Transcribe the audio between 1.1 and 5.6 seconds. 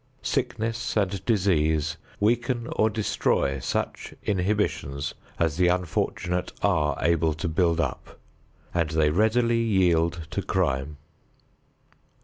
disease weaken or destroy such inhibitions as